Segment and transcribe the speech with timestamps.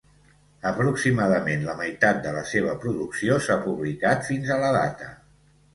[0.69, 5.17] Aproximadament la meitat de la seva producció s'ha publicat fins a la data.